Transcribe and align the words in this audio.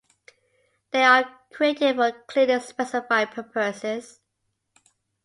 They 0.89 1.03
are 1.03 1.29
created 1.53 1.95
for 1.95 2.11
clearly 2.25 2.59
specified 2.61 3.29
purposes. 3.33 4.19